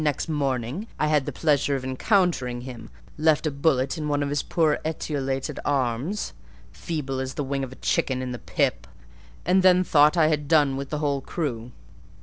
[0.03, 4.29] Next morning I had the pleasure of encountering him; left a bullet in one of
[4.29, 6.33] his poor etiolated arms,
[6.71, 8.87] feeble as the wing of a chicken in the pip,
[9.45, 11.71] and then thought I had done with the whole crew.